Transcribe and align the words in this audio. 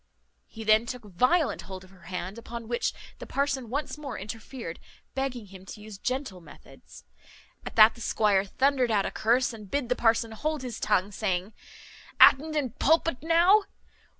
He 0.47 0.63
then 0.63 0.87
took 0.87 1.03
violent 1.03 1.61
hold 1.61 1.83
of 1.83 1.91
her 1.91 2.07
hand; 2.09 2.39
upon 2.39 2.67
which 2.67 2.91
the 3.19 3.27
parson 3.27 3.69
once 3.69 3.99
more 3.99 4.17
interfered, 4.17 4.79
begging 5.13 5.45
him 5.45 5.63
to 5.67 5.79
use 5.79 5.99
gentle 5.99 6.41
methods. 6.41 7.03
At 7.67 7.75
that 7.75 7.93
the 7.93 8.01
squire 8.01 8.43
thundered 8.43 8.89
out 8.89 9.05
a 9.05 9.11
curse, 9.11 9.53
and 9.53 9.69
bid 9.69 9.89
the 9.89 9.95
parson 9.95 10.31
hold 10.31 10.63
his 10.63 10.79
tongue, 10.79 11.11
saying, 11.11 11.53
"At'nt 12.19 12.55
in 12.55 12.71
pulpit 12.71 13.21
now? 13.21 13.65